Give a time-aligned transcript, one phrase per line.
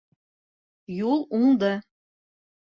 [1.09, 1.71] Юл уңды.